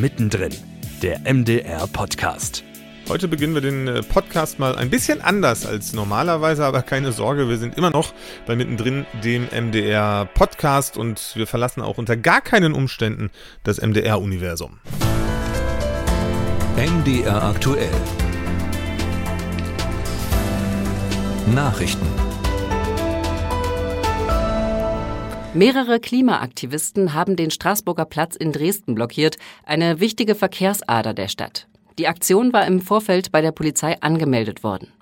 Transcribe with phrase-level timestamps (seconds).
[0.00, 0.54] Mittendrin,
[1.02, 2.62] der MDR-Podcast.
[3.08, 7.48] Heute beginnen wir den äh, Podcast mal ein bisschen anders als normalerweise, aber keine Sorge,
[7.48, 8.14] wir sind immer noch
[8.46, 13.30] bei Mittendrin, dem MDR-Podcast und wir verlassen auch unter gar keinen Umständen
[13.64, 14.78] das MDR-Universum.
[16.76, 17.90] MDR aktuell.
[21.52, 22.06] Nachrichten.
[25.58, 31.66] Mehrere Klimaaktivisten haben den Straßburger Platz in Dresden blockiert, eine wichtige Verkehrsader der Stadt.
[31.98, 34.92] Die Aktion war im Vorfeld bei der Polizei angemeldet worden.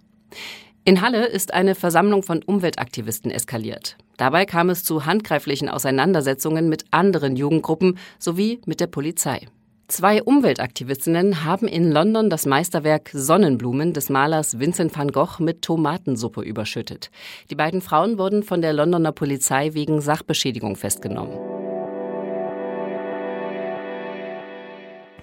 [0.87, 3.99] In Halle ist eine Versammlung von Umweltaktivisten eskaliert.
[4.17, 9.49] Dabei kam es zu handgreiflichen Auseinandersetzungen mit anderen Jugendgruppen sowie mit der Polizei.
[9.89, 16.43] Zwei Umweltaktivistinnen haben in London das Meisterwerk Sonnenblumen des Malers Vincent van Gogh mit Tomatensuppe
[16.43, 17.13] überschüttet.
[17.51, 21.39] Die beiden Frauen wurden von der Londoner Polizei wegen Sachbeschädigung festgenommen.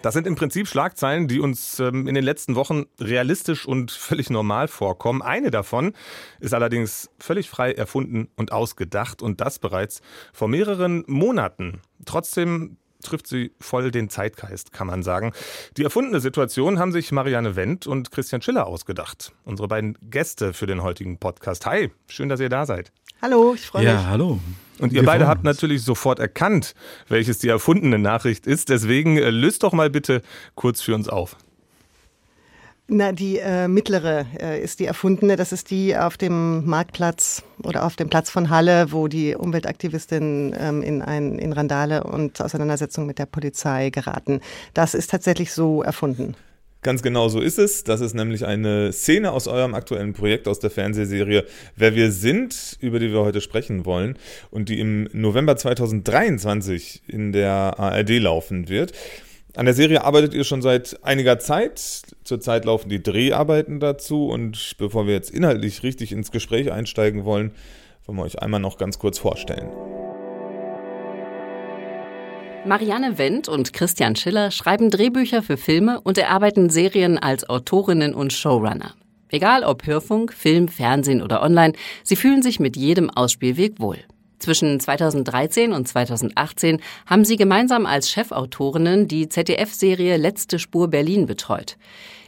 [0.02, 4.30] Das sind im Prinzip Schlagzeilen, die uns ähm, in den letzten Wochen realistisch und völlig
[4.30, 5.22] normal vorkommen.
[5.22, 5.92] Eine davon
[6.39, 11.81] ist allerdings völlig frei erfunden und ausgedacht und das bereits vor mehreren Monaten.
[12.05, 15.33] Trotzdem trifft sie voll den Zeitgeist, kann man sagen.
[15.77, 19.31] Die erfundene Situation haben sich Marianne Wendt und Christian Schiller ausgedacht.
[19.45, 21.65] Unsere beiden Gäste für den heutigen Podcast.
[21.65, 22.91] Hi, schön, dass ihr da seid.
[23.21, 23.93] Hallo, ich freue mich.
[23.93, 24.39] Ja, hallo.
[24.79, 26.73] Und ihr Wir beide habt natürlich sofort erkannt,
[27.07, 28.69] welches die erfundene Nachricht ist.
[28.69, 30.21] Deswegen äh, löst doch mal bitte
[30.55, 31.37] kurz für uns auf.
[32.88, 35.38] Na, die äh, mittlere äh, ist die erfundene.
[35.38, 40.53] Das ist die auf dem Marktplatz oder auf dem Platz von Halle, wo die Umweltaktivistinnen
[40.59, 44.42] ähm, in, ein, in Randale und Auseinandersetzung mit der Polizei geraten.
[44.73, 46.36] Das ist tatsächlich so erfunden.
[46.81, 47.86] Ganz genau so ist es.
[47.86, 51.45] Das ist nämlich eine Szene aus eurem aktuellen Projekt aus der Fernsehserie
[51.78, 54.17] Wer wir sind, über die wir heute sprechen wollen
[54.52, 58.92] und die im November 2023 in der ARD laufen wird.
[59.55, 62.01] An der Serie arbeitet ihr schon seit einiger Zeit.
[62.23, 64.27] Zurzeit laufen die Dreharbeiten dazu.
[64.27, 67.52] Und bevor wir jetzt inhaltlich richtig ins Gespräch einsteigen wollen,
[68.08, 69.69] wollen wir euch einmal noch ganz kurz vorstellen.
[72.65, 78.33] Marianne Wendt und Christian Schiller schreiben Drehbücher für Filme und erarbeiten Serien als Autorinnen und
[78.33, 78.95] Showrunner.
[79.30, 83.99] Egal ob Hörfunk, Film, Fernsehen oder online, sie fühlen sich mit jedem Ausspielweg wohl.
[84.43, 91.77] Zwischen 2013 und 2018 haben sie gemeinsam als Chefautorinnen die ZDF-Serie Letzte Spur Berlin betreut.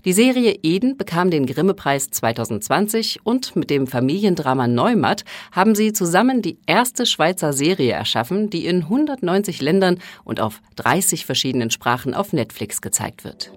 [0.06, 6.42] Die Serie Eden bekam den Grimme-Preis 2020 und mit dem Familiendrama Neumatt haben sie zusammen
[6.42, 12.32] die erste Schweizer Serie erschaffen, die in 190 Ländern und auf 30 verschiedenen Sprachen auf
[12.32, 13.52] Netflix gezeigt wird.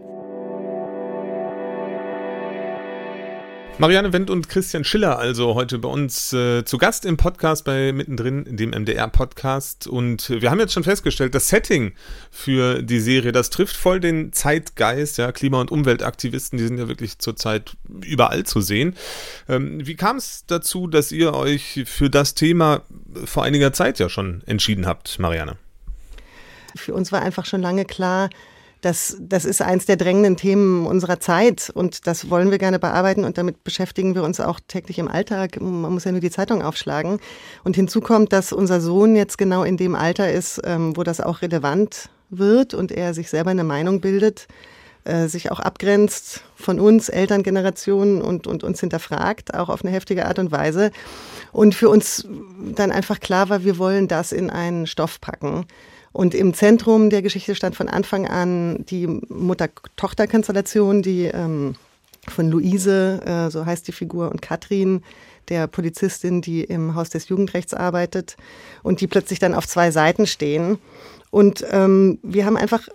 [3.80, 7.92] Marianne Wendt und Christian Schiller also heute bei uns äh, zu Gast im Podcast bei
[7.92, 9.86] Mittendrin, dem MDR-Podcast.
[9.86, 11.92] Und wir haben jetzt schon festgestellt, das Setting
[12.32, 15.18] für die Serie, das trifft voll den Zeitgeist.
[15.18, 18.96] Ja, Klima- und Umweltaktivisten, die sind ja wirklich zurzeit überall zu sehen.
[19.48, 22.82] Ähm, wie kam es dazu, dass ihr euch für das Thema
[23.26, 25.56] vor einiger Zeit ja schon entschieden habt, Marianne?
[26.74, 28.28] Für uns war einfach schon lange klar,
[28.80, 33.24] das, das ist eins der drängenden Themen unserer Zeit und das wollen wir gerne bearbeiten
[33.24, 35.60] und damit beschäftigen wir uns auch täglich im Alltag.
[35.60, 37.18] Man muss ja nur die Zeitung aufschlagen.
[37.64, 41.20] Und hinzu kommt, dass unser Sohn jetzt genau in dem Alter ist, ähm, wo das
[41.20, 44.46] auch relevant wird und er sich selber eine Meinung bildet,
[45.04, 50.26] äh, sich auch abgrenzt von uns, Elterngenerationen und, und uns hinterfragt, auch auf eine heftige
[50.26, 50.92] Art und Weise.
[51.50, 52.28] Und für uns
[52.74, 55.66] dann einfach klar war, wir wollen das in einen Stoff packen
[56.18, 61.76] und im Zentrum der Geschichte stand von Anfang an die Mutter-Tochter-Konstellation, die ähm,
[62.26, 65.04] von Luise, äh, so heißt die Figur, und Katrin,
[65.48, 68.36] der Polizistin, die im Haus des Jugendrechts arbeitet
[68.82, 70.78] und die plötzlich dann auf zwei Seiten stehen.
[71.30, 72.88] Und ähm, wir haben einfach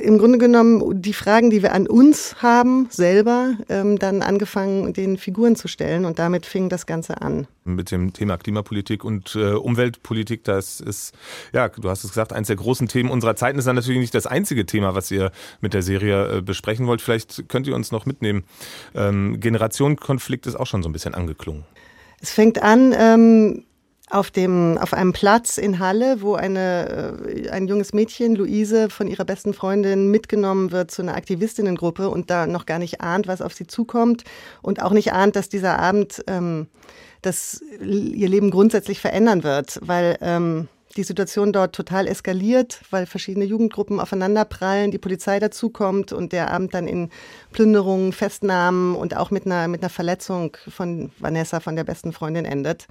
[0.00, 5.16] im Grunde genommen die Fragen, die wir an uns haben, selber, ähm, dann angefangen, den
[5.16, 7.46] Figuren zu stellen und damit fing das Ganze an.
[7.64, 11.14] Mit dem Thema Klimapolitik und äh, Umweltpolitik, das ist,
[11.52, 14.14] ja, du hast es gesagt, eines der großen Themen unserer Zeiten ist dann natürlich nicht
[14.14, 15.30] das einzige Thema, was ihr
[15.60, 17.00] mit der Serie äh, besprechen wollt.
[17.00, 18.44] Vielleicht könnt ihr uns noch mitnehmen.
[18.94, 21.64] Ähm, Generationenkonflikt ist auch schon so ein bisschen angeklungen.
[22.20, 23.64] Es fängt an, ähm,
[24.12, 29.08] auf, dem, auf einem Platz in Halle, wo eine, äh, ein junges Mädchen, Luise, von
[29.08, 33.40] ihrer besten Freundin mitgenommen wird zu einer Aktivistinnengruppe und da noch gar nicht ahnt, was
[33.40, 34.24] auf sie zukommt
[34.60, 36.66] und auch nicht ahnt, dass dieser Abend ähm,
[37.22, 43.46] das, ihr Leben grundsätzlich verändern wird, weil ähm, die Situation dort total eskaliert, weil verschiedene
[43.46, 47.08] Jugendgruppen aufeinanderprallen, die Polizei dazukommt und der Abend dann in
[47.52, 52.44] Plünderungen, Festnahmen und auch mit einer, mit einer Verletzung von Vanessa, von der besten Freundin,
[52.44, 52.88] endet.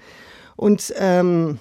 [0.56, 1.60] Und ähm,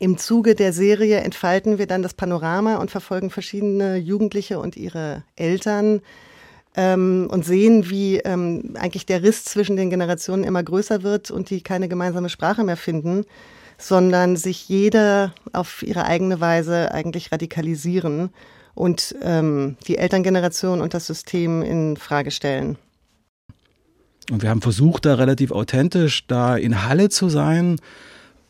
[0.00, 5.24] Im Zuge der Serie entfalten wir dann das Panorama und verfolgen verschiedene Jugendliche und ihre
[5.34, 6.02] Eltern
[6.76, 11.50] ähm, und sehen, wie ähm, eigentlich der Riss zwischen den Generationen immer größer wird und
[11.50, 13.24] die keine gemeinsame Sprache mehr finden,
[13.76, 18.30] sondern sich jeder auf ihre eigene Weise eigentlich radikalisieren
[18.76, 22.78] und ähm, die Elterngeneration und das System in Frage stellen.
[24.30, 27.80] Und wir haben versucht, da relativ authentisch da in Halle zu sein.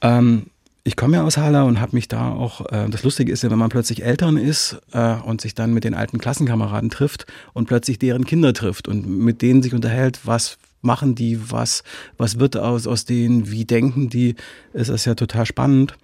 [0.00, 0.46] Ähm,
[0.84, 3.50] ich komme ja aus Halle und habe mich da auch, äh, das Lustige ist ja,
[3.50, 7.66] wenn man plötzlich Eltern ist äh, und sich dann mit den alten Klassenkameraden trifft und
[7.66, 11.82] plötzlich deren Kinder trifft und mit denen sich unterhält, was machen die, was,
[12.16, 14.36] was wird aus, aus denen, wie denken die,
[14.72, 15.94] ist das ja total spannend.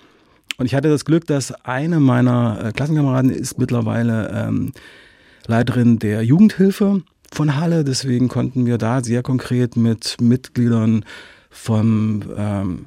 [0.56, 4.72] Und ich hatte das Glück, dass eine meiner äh, Klassenkameraden ist mittlerweile ähm,
[5.46, 7.02] Leiterin der Jugendhilfe
[7.32, 7.84] von Halle.
[7.84, 11.04] Deswegen konnten wir da sehr konkret mit Mitgliedern
[11.50, 12.86] vom, ähm,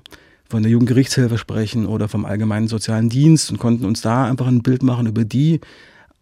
[0.49, 4.63] von der Jugendgerichtshilfe sprechen oder vom Allgemeinen Sozialen Dienst und konnten uns da einfach ein
[4.63, 5.59] Bild machen über die.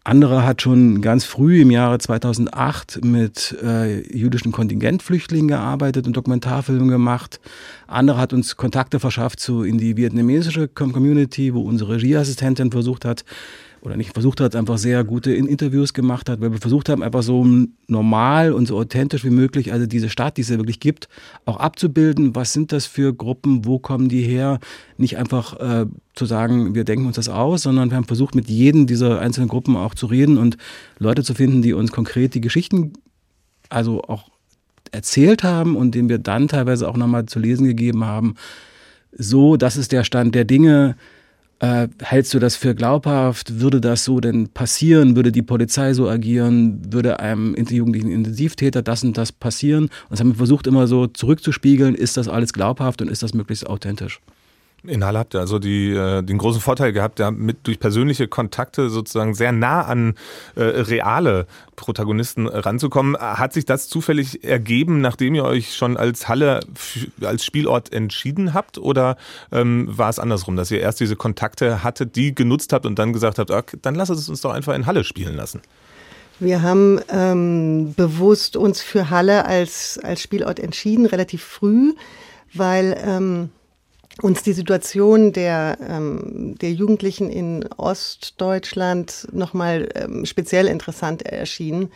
[0.06, 6.86] Andere hat schon ganz früh im Jahre 2008 mit äh, jüdischen Kontingentflüchtlingen gearbeitet und Dokumentarfilme
[6.86, 7.40] gemacht.
[7.88, 13.24] Andere hat uns Kontakte verschafft zu in die vietnamesische Community, wo unsere Regieassistentin versucht hat,
[13.80, 17.22] oder nicht versucht hat, einfach sehr gute Interviews gemacht hat, weil wir versucht haben, einfach
[17.22, 17.46] so
[17.86, 21.08] normal und so authentisch wie möglich, also diese Stadt, die es ja wirklich gibt,
[21.44, 22.34] auch abzubilden.
[22.34, 23.64] Was sind das für Gruppen?
[23.64, 24.58] Wo kommen die her?
[24.96, 28.48] Nicht einfach äh, zu sagen, wir denken uns das aus, sondern wir haben versucht, mit
[28.48, 30.56] jedem dieser einzelnen Gruppen auch zu reden und
[30.98, 32.94] Leute zu finden, die uns konkret die Geschichten,
[33.68, 34.30] also auch
[34.92, 38.34] erzählt haben und denen wir dann teilweise auch nochmal zu lesen gegeben haben.
[39.12, 40.96] So, das ist der Stand der Dinge
[41.60, 43.60] äh, hältst du das für glaubhaft?
[43.60, 45.16] Würde das so denn passieren?
[45.16, 46.80] Würde die Polizei so agieren?
[46.92, 49.84] Würde einem jugendlichen Intensivtäter das und das passieren?
[49.84, 51.94] Und das haben wir versucht immer so zurückzuspiegeln.
[51.94, 54.20] Ist das alles glaubhaft und ist das möglichst authentisch?
[54.88, 58.28] In Halle habt ihr also die, äh, den großen Vorteil gehabt, ja, mit durch persönliche
[58.28, 60.14] Kontakte sozusagen sehr nah an
[60.54, 61.46] äh, reale
[61.76, 63.16] Protagonisten ranzukommen.
[63.16, 66.60] Hat sich das zufällig ergeben, nachdem ihr euch schon als Halle
[67.20, 68.78] als Spielort entschieden habt?
[68.78, 69.16] Oder
[69.52, 73.12] ähm, war es andersrum, dass ihr erst diese Kontakte hattet, die genutzt habt und dann
[73.12, 75.60] gesagt habt, okay, dann lasst es uns doch einfach in Halle spielen lassen?
[76.38, 81.94] Wir haben ähm, bewusst uns für Halle als, als Spielort entschieden, relativ früh,
[82.52, 83.50] weil ähm,
[84.22, 91.90] uns die Situation der, ähm, der Jugendlichen in Ostdeutschland nochmal ähm, speziell interessant erschien,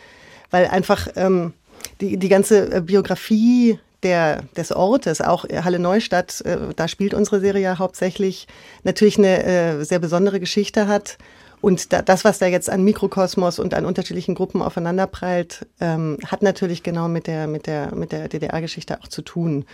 [0.51, 1.53] weil einfach ähm,
[1.99, 7.39] die, die ganze äh, Biografie der, des Ortes, auch Halle Neustadt, äh, da spielt unsere
[7.39, 8.47] Serie ja hauptsächlich,
[8.83, 11.17] natürlich eine äh, sehr besondere Geschichte hat.
[11.61, 16.41] Und da, das, was da jetzt an Mikrokosmos und an unterschiedlichen Gruppen aufeinanderprallt, ähm, hat
[16.41, 19.65] natürlich genau mit der, mit der, mit der DDR-Geschichte auch zu tun.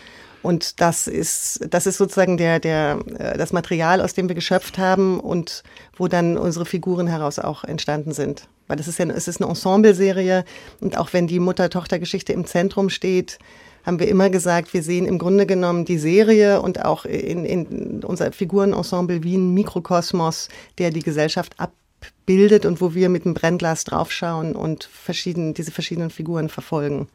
[0.43, 4.77] Und das ist, das ist sozusagen der, der, äh, das Material, aus dem wir geschöpft
[4.77, 5.63] haben und
[5.95, 8.47] wo dann unsere Figuren heraus auch entstanden sind.
[8.67, 10.45] Weil das ist ja, es ist eine Ensemble-Serie
[10.81, 13.39] und auch wenn die Mutter-Tochter-Geschichte im Zentrum steht,
[13.85, 18.03] haben wir immer gesagt, wir sehen im Grunde genommen die Serie und auch in, in
[18.03, 23.85] unser Figurenensemble wie ein Mikrokosmos, der die Gesellschaft abbildet und wo wir mit dem Brennglas
[23.85, 27.07] draufschauen und verschieden, diese verschiedenen Figuren verfolgen.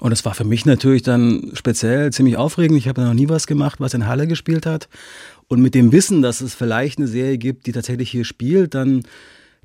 [0.00, 2.78] Und es war für mich natürlich dann speziell ziemlich aufregend.
[2.78, 4.88] Ich habe noch nie was gemacht, was in Halle gespielt hat.
[5.48, 9.02] Und mit dem Wissen, dass es vielleicht eine Serie gibt, die tatsächlich hier spielt, dann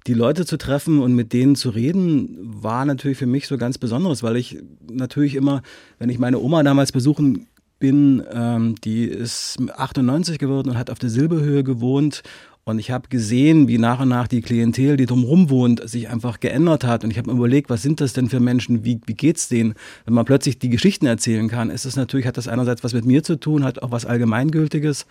[0.07, 3.77] die Leute zu treffen und mit denen zu reden, war natürlich für mich so ganz
[3.77, 4.57] Besonderes, weil ich
[4.89, 5.61] natürlich immer,
[5.97, 7.47] wenn ich meine Oma damals besuchen
[7.79, 12.23] bin, ähm, die ist 98 geworden und hat auf der Silberhöhe gewohnt
[12.69, 16.39] und ich habe gesehen, wie nach und nach die Klientel, die drumherum wohnt, sich einfach
[16.39, 17.03] geändert hat.
[17.03, 18.85] Und ich habe mir überlegt, was sind das denn für Menschen?
[18.85, 19.73] Wie, wie geht's denen?
[20.05, 23.05] Wenn man plötzlich die Geschichten erzählen kann, ist es natürlich, hat das einerseits was mit
[23.05, 25.07] mir zu tun, hat auch was Allgemeingültiges.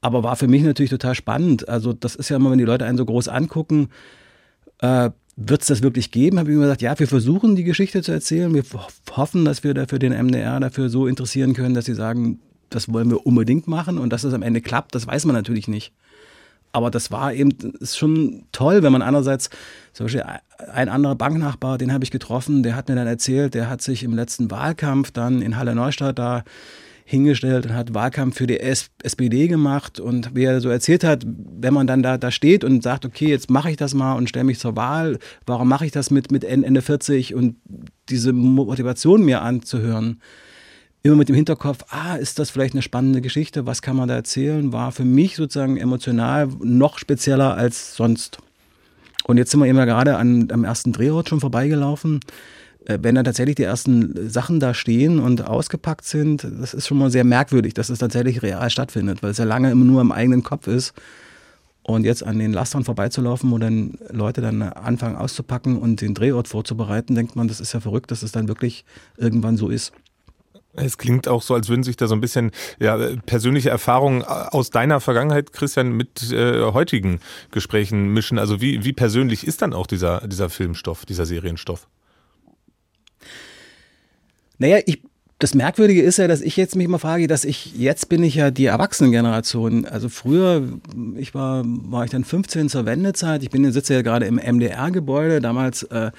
[0.00, 1.68] Aber war für mich natürlich total spannend.
[1.68, 3.88] Also, das ist ja immer, wenn die Leute einen so groß angucken,
[4.78, 6.38] äh, wird es das wirklich geben?
[6.38, 8.54] Habe ich immer gesagt, ja, wir versuchen die Geschichte zu erzählen.
[8.54, 8.64] Wir
[9.12, 12.40] hoffen, dass wir dafür den MDR dafür so interessieren können, dass sie sagen,
[12.70, 15.68] das wollen wir unbedingt machen und dass es am Ende klappt, das weiß man natürlich
[15.68, 15.92] nicht.
[16.72, 19.50] Aber das war eben, ist schon toll, wenn man einerseits,
[19.92, 20.24] zum Beispiel
[20.72, 24.02] ein anderer Banknachbar, den habe ich getroffen, der hat mir dann erzählt, der hat sich
[24.02, 26.44] im letzten Wahlkampf dann in Halle Neustadt da
[27.08, 31.72] hingestellt und hat Wahlkampf für die SPD gemacht und wie er so erzählt hat, wenn
[31.72, 34.44] man dann da, da steht und sagt, okay, jetzt mache ich das mal und stelle
[34.44, 37.56] mich zur Wahl, warum mache ich das mit, mit Ende 40 und
[38.08, 40.20] diese Motivation mir anzuhören,
[41.04, 44.16] immer mit dem Hinterkopf, ah, ist das vielleicht eine spannende Geschichte, was kann man da
[44.16, 48.38] erzählen, war für mich sozusagen emotional noch spezieller als sonst.
[49.22, 52.18] Und jetzt sind wir eben gerade an, am ersten Drehort schon vorbeigelaufen.
[52.86, 56.98] Äh, wenn dann tatsächlich die ersten Sachen da stehen und ausgepackt sind, das ist schon
[56.98, 60.12] mal sehr merkwürdig, dass es tatsächlich real stattfindet, weil es ja lange immer nur im
[60.12, 60.94] eigenen Kopf ist.
[61.82, 66.48] Und jetzt an den Lastern vorbeizulaufen, wo dann Leute dann anfangen auszupacken und den Drehort
[66.48, 68.84] vorzubereiten, denkt man, das ist ja verrückt, dass es dann wirklich
[69.16, 69.92] irgendwann so ist.
[70.72, 72.50] Es klingt auch so, als würden sich da so ein bisschen
[72.80, 77.20] ja, persönliche Erfahrungen aus deiner Vergangenheit, Christian, mit äh, heutigen
[77.52, 78.38] Gesprächen mischen.
[78.38, 81.86] Also wie, wie persönlich ist dann auch dieser, dieser Filmstoff, dieser Serienstoff?
[84.58, 85.02] Naja, ich
[85.38, 88.36] das Merkwürdige ist ja, dass ich jetzt mich mal frage, dass ich, jetzt bin ich
[88.36, 89.84] ja die Erwachsenengeneration.
[89.84, 90.66] Also früher,
[91.16, 93.42] ich war, war ich dann 15 zur Wendezeit.
[93.42, 95.40] Ich bin, sitze ja gerade im MDR-Gebäude.
[95.40, 96.10] Damals äh,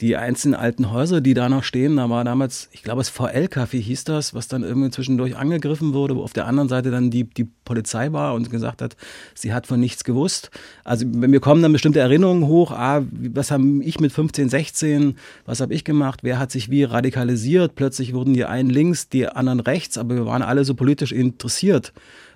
[0.00, 3.78] die einzelnen alten Häuser, die da noch stehen, da war damals, ich glaube, das VL-Café
[3.78, 7.24] hieß das, was dann irgendwie zwischendurch angegriffen wurde, wo auf der anderen Seite dann die,
[7.24, 8.96] die Polizei war und gesagt hat,
[9.34, 10.50] sie hat von nichts gewusst.
[10.84, 15.60] Also mir kommen dann bestimmte Erinnerungen hoch, ah, was habe ich mit 15, 16, was
[15.60, 19.60] habe ich gemacht, wer hat sich wie radikalisiert, plötzlich wurden die einen links, die anderen
[19.60, 21.92] rechts, aber wir waren alle so politisch interessiert.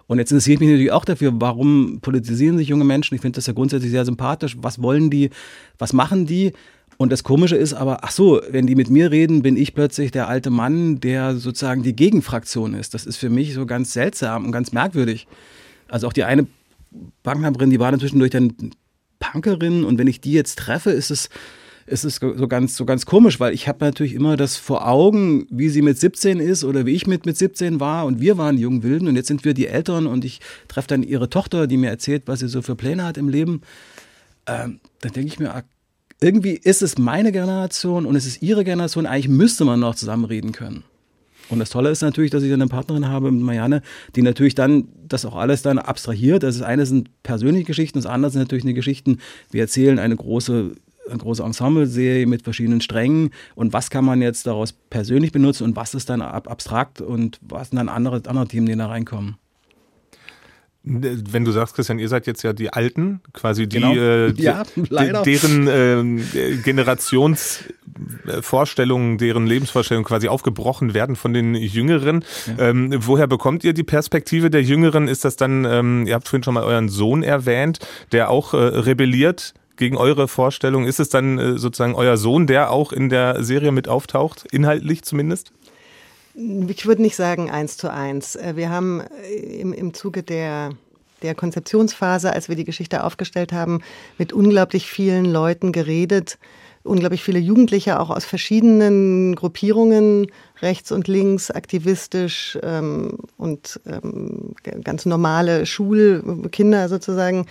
[0.07, 3.15] Und jetzt interessiert mich natürlich auch dafür, warum politisieren sich junge Menschen?
[3.15, 4.57] Ich finde das ja grundsätzlich sehr sympathisch.
[4.61, 5.31] Was wollen die?
[5.79, 6.53] Was machen die?
[6.97, 10.11] Und das Komische ist aber, ach so, wenn die mit mir reden, bin ich plötzlich
[10.11, 12.95] der alte Mann, der sozusagen die Gegenfraktion ist.
[12.95, 15.27] Das ist für mich so ganz seltsam und ganz merkwürdig.
[15.89, 16.47] Also auch die eine
[17.23, 18.55] Banknerin, die war dann zwischendurch dann
[19.19, 21.29] Punkerin und wenn ich die jetzt treffe, ist es,
[21.87, 25.69] es so ganz, so ganz komisch, weil ich habe natürlich immer das vor Augen, wie
[25.69, 28.83] sie mit 17 ist oder wie ich mit, mit 17 war und wir waren jungen
[28.83, 31.91] Wilden und jetzt sind wir die Eltern und ich treffe dann ihre Tochter, die mir
[31.91, 33.63] erzählt, was sie so für Pläne hat im Leben.
[34.47, 35.63] Ähm, dann denke ich mir, ah,
[36.25, 39.05] irgendwie ist es meine Generation und es ist ihre Generation.
[39.05, 40.83] Eigentlich müsste man noch zusammen reden können.
[41.51, 43.83] Und das Tolle ist natürlich, dass ich dann eine Partnerin habe mit Marianne,
[44.17, 46.43] die natürlich dann das auch alles dann abstrahiert.
[46.43, 49.19] Das ist eine sind persönliche Geschichten, das andere sind natürlich eine Geschichten.
[49.51, 50.73] Wir erzählen eine große
[51.07, 55.77] eine große Ensemble-Serie mit verschiedenen Strängen und was kann man jetzt daraus persönlich benutzen und
[55.77, 59.37] was ist dann abstrakt und was sind dann andere, andere Themen, die da reinkommen.
[60.87, 63.95] Wenn du sagst, Christian, ihr seid jetzt ja die Alten, quasi die, genau.
[63.95, 64.65] äh, ja,
[65.25, 66.05] deren äh,
[66.63, 72.23] Generationsvorstellungen, deren Lebensvorstellungen quasi aufgebrochen werden von den Jüngeren.
[72.47, 72.69] Ja.
[72.69, 75.09] Ähm, woher bekommt ihr die Perspektive der Jüngeren?
[75.09, 77.79] Ist das dann, ähm, ihr habt vorhin schon mal euren Sohn erwähnt,
[78.13, 80.85] der auch äh, rebelliert gegen eure Vorstellung?
[80.85, 85.03] Ist es dann äh, sozusagen euer Sohn, der auch in der Serie mit auftaucht, inhaltlich
[85.03, 85.51] zumindest?
[86.35, 88.35] Ich würde nicht sagen eins zu eins.
[88.37, 90.71] Äh, wir haben äh, im, im Zuge der,
[91.23, 93.81] der Konzeptionsphase, als wir die Geschichte aufgestellt haben,
[94.19, 96.39] mit unglaublich vielen Leuten geredet,
[96.83, 100.27] unglaublich viele Jugendliche auch aus verschiedenen Gruppierungen,
[100.61, 107.47] rechts und links, aktivistisch ähm, und ähm, ganz normale Schulkinder sozusagen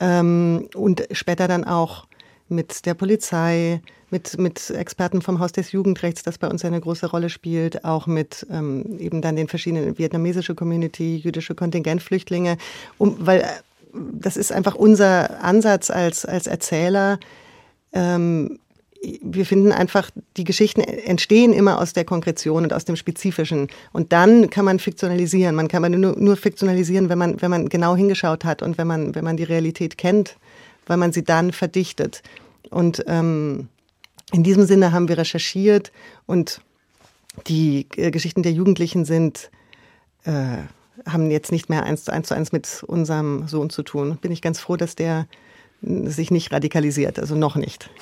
[0.00, 2.06] ähm, und später dann auch
[2.48, 3.80] mit der Polizei,
[4.16, 8.06] mit, mit Experten vom Haus des Jugendrechts, das bei uns eine große Rolle spielt, auch
[8.06, 12.56] mit ähm, eben dann den verschiedenen vietnamesische Community, jüdische Kontingentflüchtlinge,
[12.96, 13.46] um, weil äh,
[13.92, 17.18] das ist einfach unser Ansatz als, als Erzähler.
[17.92, 18.58] Ähm,
[19.22, 23.68] wir finden einfach, die Geschichten entstehen immer aus der Konkretion und aus dem Spezifischen.
[23.92, 25.54] Und dann kann man fiktionalisieren.
[25.54, 28.86] Man kann man nur, nur fiktionalisieren, wenn man, wenn man genau hingeschaut hat und wenn
[28.86, 30.36] man, wenn man die Realität kennt,
[30.86, 32.22] weil man sie dann verdichtet.
[32.70, 33.68] Und ähm,
[34.32, 35.92] in diesem Sinne haben wir recherchiert
[36.26, 36.60] und
[37.46, 39.50] die äh, Geschichten der Jugendlichen sind,
[40.24, 40.58] äh,
[41.06, 44.18] haben jetzt nicht mehr eins zu eins, zu eins mit unserem Sohn zu tun.
[44.20, 45.26] Bin ich ganz froh, dass der
[45.82, 47.90] sich nicht radikalisiert, also noch nicht.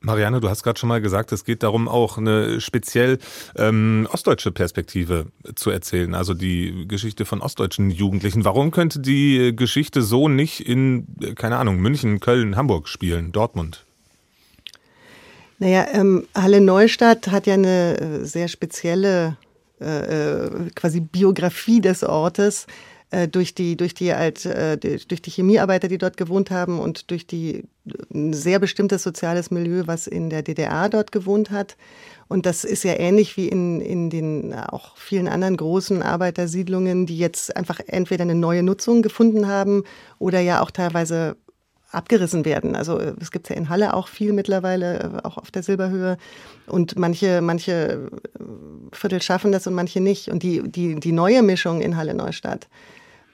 [0.00, 3.18] Marianne, du hast gerade schon mal gesagt, es geht darum, auch eine speziell
[3.56, 8.44] ähm, ostdeutsche Perspektive zu erzählen, also die Geschichte von ostdeutschen Jugendlichen.
[8.44, 13.87] Warum könnte die Geschichte so nicht in, keine Ahnung, München, Köln, Hamburg spielen, Dortmund?
[15.58, 19.36] Naja, ähm, Halle Neustadt hat ja eine äh, sehr spezielle
[19.80, 22.66] äh, äh, quasi Biografie des Ortes
[23.10, 27.10] äh, durch die durch die alt, äh, durch die Chemiearbeiter, die dort gewohnt haben und
[27.10, 27.64] durch die
[28.12, 31.76] ein sehr bestimmtes soziales Milieu, was in der DDR dort gewohnt hat.
[32.28, 37.18] Und das ist ja ähnlich wie in, in den auch vielen anderen großen Arbeitersiedlungen, die
[37.18, 39.84] jetzt einfach entweder eine neue Nutzung gefunden haben
[40.18, 41.36] oder ja auch teilweise
[41.90, 42.76] abgerissen werden.
[42.76, 46.18] Also äh, es gibt ja in Halle auch viel mittlerweile, äh, auch auf der Silberhöhe.
[46.66, 48.42] Und manche, manche äh,
[48.92, 50.28] Viertel schaffen das und manche nicht.
[50.28, 52.68] Und die, die, die neue Mischung in Halle Neustadt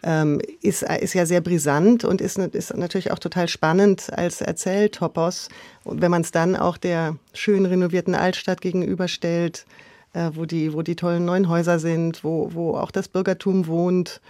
[0.05, 5.49] ähm, ist, ist ja sehr brisant und ist, ist natürlich auch total spannend als Erzähltopos.
[5.83, 9.67] Und wenn man es dann auch der schön renovierten Altstadt gegenüberstellt,
[10.13, 14.21] äh, wo, die, wo die tollen neuen Häuser sind, wo, wo auch das Bürgertum wohnt,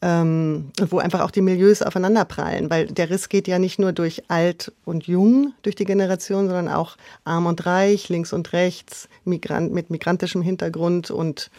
[0.00, 4.22] ähm, wo einfach auch die Milieus aufeinanderprallen, weil der Riss geht ja nicht nur durch
[4.28, 9.72] alt und jung, durch die Generation, sondern auch arm und reich, links und rechts, Migrant,
[9.72, 11.50] mit migrantischem Hintergrund und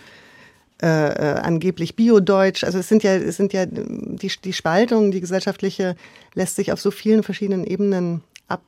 [0.81, 2.63] äh, äh, angeblich Biodeutsch.
[2.63, 5.97] Also es sind ja, es sind ja die, die Spaltung, die gesellschaftliche,
[6.33, 8.63] lässt sich auf so vielen verschiedenen Ebenen ab,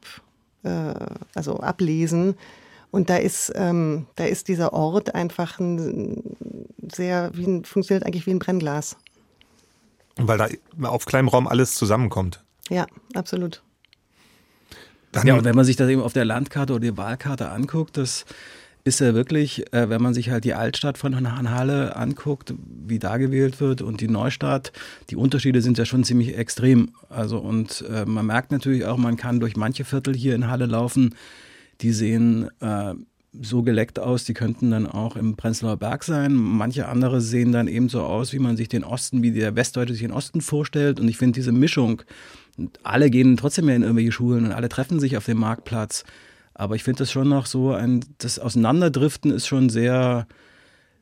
[0.64, 0.94] äh,
[1.34, 2.36] also ablesen.
[2.92, 6.36] Und da ist, ähm, da ist dieser Ort einfach ein
[6.92, 8.98] sehr, wie ein, funktioniert eigentlich wie ein Brennglas.
[10.18, 10.48] Weil da
[10.88, 12.44] auf kleinem Raum alles zusammenkommt.
[12.70, 13.64] Ja, absolut.
[15.12, 17.98] Dann ja, und wenn man sich das eben auf der Landkarte oder die Wahlkarte anguckt,
[17.98, 18.26] das
[18.84, 21.16] ist ja wirklich, äh, wenn man sich halt die Altstadt von
[21.52, 22.54] Halle anguckt,
[22.88, 24.72] wie da gewählt wird und die Neustadt,
[25.10, 26.94] die Unterschiede sind ja schon ziemlich extrem.
[27.10, 30.66] Also und äh, man merkt natürlich auch, man kann durch manche Viertel hier in Halle
[30.66, 31.16] laufen,
[31.82, 32.94] die sehen äh,
[33.40, 36.34] so geleckt aus, die könnten dann auch im Prenzlauer Berg sein.
[36.34, 39.94] Manche andere sehen dann eben so aus, wie man sich den Osten, wie der Westdeutsche
[39.94, 41.00] sich den Osten vorstellt.
[41.00, 42.02] Und ich finde diese Mischung,
[42.84, 46.04] alle gehen trotzdem mehr in irgendwelche Schulen und alle treffen sich auf dem Marktplatz.
[46.54, 50.28] Aber ich finde das schon noch so ein, das Auseinanderdriften ist schon sehr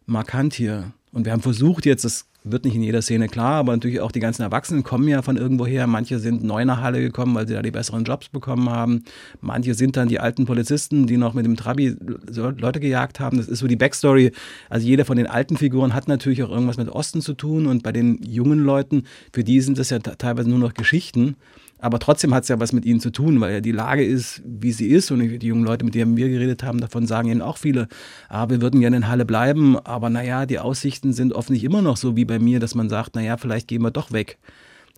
[0.05, 0.93] markant hier.
[1.11, 4.11] Und wir haben versucht jetzt, das wird nicht in jeder Szene klar, aber natürlich auch
[4.11, 5.87] die ganzen Erwachsenen kommen ja von irgendwoher.
[5.87, 9.03] Manche sind neu nach Halle gekommen, weil sie da die besseren Jobs bekommen haben.
[9.41, 11.95] Manche sind dann die alten Polizisten, die noch mit dem Trabi
[12.31, 13.37] Leute gejagt haben.
[13.37, 14.31] Das ist so die Backstory.
[14.69, 17.83] Also jeder von den alten Figuren hat natürlich auch irgendwas mit Osten zu tun und
[17.83, 21.35] bei den jungen Leuten, für die sind das ja teilweise nur noch Geschichten.
[21.79, 24.41] Aber trotzdem hat es ja was mit ihnen zu tun, weil ja die Lage ist,
[24.45, 25.11] wie sie ist.
[25.11, 27.87] Und die jungen Leute, mit denen wir geredet haben, davon sagen ihnen auch viele,
[28.27, 31.81] ah, wir würden gerne in Halle bleiben, aber naja, die Aussichten sind oft nicht immer
[31.81, 34.37] noch so wie bei mir, dass man sagt, naja, vielleicht gehen wir doch weg,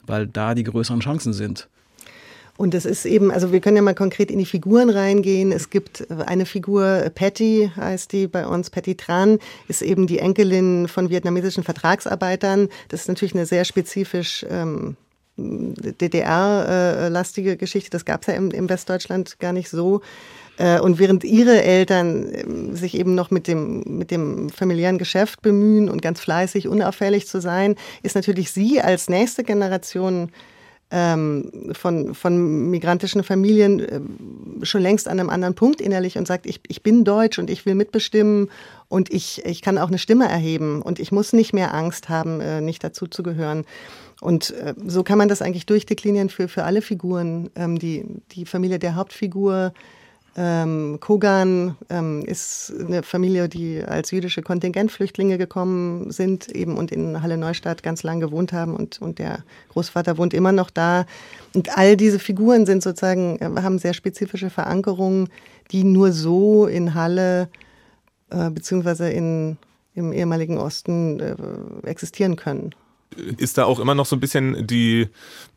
[0.07, 1.67] weil da die größeren Chancen sind.
[2.57, 5.51] Und das ist eben, also wir können ja mal konkret in die Figuren reingehen.
[5.51, 10.87] Es gibt eine Figur, Patty heißt die bei uns, Patty Tran, ist eben die Enkelin
[10.87, 12.69] von vietnamesischen Vertragsarbeitern.
[12.89, 14.95] Das ist natürlich eine sehr spezifisch ähm,
[16.01, 17.89] DDR-lastige Geschichte.
[17.91, 20.01] Das gab es ja im, im, Westdeutschland gar nicht so.
[20.57, 25.41] Äh, und während ihre Eltern ähm, sich eben noch mit dem, mit dem familiären Geschäft
[25.41, 30.31] bemühen und ganz fleißig, unauffällig zu sein, ist natürlich sie als nächste Generation
[30.91, 34.01] ähm, von, von migrantischen Familien äh,
[34.65, 37.65] schon längst an einem anderen Punkt innerlich und sagt, ich, ich bin deutsch und ich
[37.65, 38.49] will mitbestimmen
[38.89, 42.41] und ich, ich kann auch eine Stimme erheben und ich muss nicht mehr Angst haben,
[42.41, 43.63] äh, nicht dazu zu gehören.
[44.21, 47.49] Und äh, so kann man das eigentlich durchdeklinieren für, für alle Figuren.
[47.55, 49.73] Ähm, die, die Familie der Hauptfigur
[50.37, 57.21] ähm, Kogan ähm, ist eine Familie, die als jüdische Kontingentflüchtlinge gekommen sind eben und in
[57.21, 61.07] Halle Neustadt ganz lang gewohnt haben und, und der Großvater wohnt immer noch da.
[61.55, 65.29] Und all diese Figuren sind sozusagen, äh, haben sehr spezifische Verankerungen,
[65.71, 67.49] die nur so in Halle
[68.29, 69.57] äh, beziehungsweise in,
[69.95, 71.35] im ehemaligen Osten äh,
[71.87, 72.75] existieren können
[73.15, 75.07] ist da auch immer noch so ein bisschen die,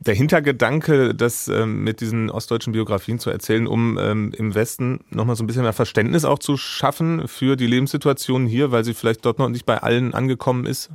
[0.01, 5.37] der Hintergedanke, das ähm, mit diesen ostdeutschen Biografien zu erzählen, um ähm, im Westen nochmal
[5.37, 9.25] so ein bisschen mehr Verständnis auch zu schaffen für die Lebenssituation hier, weil sie vielleicht
[9.25, 10.91] dort noch nicht bei allen angekommen ist?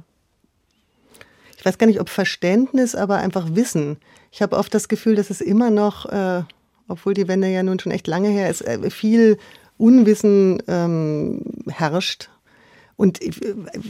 [1.57, 3.97] Ich weiß gar nicht, ob Verständnis, aber einfach Wissen.
[4.31, 6.43] Ich habe oft das Gefühl, dass es immer noch, äh,
[6.87, 9.37] obwohl die Wende ja nun schon echt lange her ist, äh, viel
[9.77, 12.29] Unwissen ähm, herrscht
[12.99, 13.21] und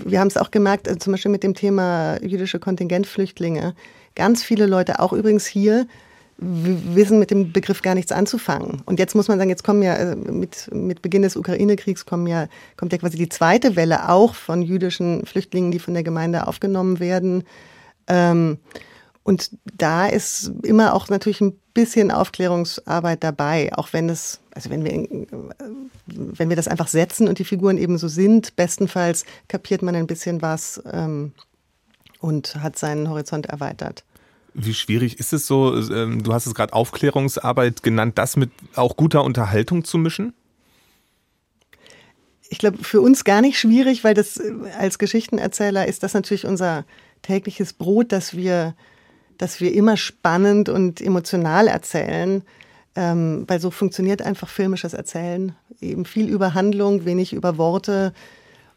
[0.05, 3.73] wir haben es auch gemerkt, also zum Beispiel mit dem Thema jüdische Kontingentflüchtlinge.
[4.13, 5.87] Ganz viele Leute, auch übrigens hier,
[6.37, 8.83] wissen mit dem Begriff gar nichts anzufangen.
[8.85, 12.27] Und jetzt muss man sagen, jetzt kommen ja äh, mit, mit Beginn des Ukraine-Kriegs kommen
[12.27, 16.45] ja, kommt ja quasi die zweite Welle auch von jüdischen Flüchtlingen, die von der Gemeinde
[16.45, 17.45] aufgenommen werden.
[18.05, 18.59] Ähm,
[19.23, 24.83] und da ist immer auch natürlich ein bisschen Aufklärungsarbeit dabei, auch wenn es, also wenn
[24.83, 25.07] wir,
[26.05, 30.05] wenn wir das einfach setzen und die Figuren eben so sind, bestenfalls kapiert man ein
[30.05, 31.31] bisschen was ähm,
[32.19, 34.03] und hat seinen Horizont erweitert.
[34.53, 38.97] Wie schwierig ist es so, ähm, du hast es gerade Aufklärungsarbeit genannt, das mit auch
[38.97, 40.33] guter Unterhaltung zu mischen?
[42.49, 46.45] Ich glaube, für uns gar nicht schwierig, weil das äh, als Geschichtenerzähler ist das natürlich
[46.45, 46.83] unser
[47.21, 48.75] tägliches Brot, dass wir
[49.37, 52.43] dass wir immer spannend und emotional erzählen,
[52.95, 55.55] ähm, weil so funktioniert einfach filmisches Erzählen.
[55.81, 58.13] Eben viel über Handlung, wenig über Worte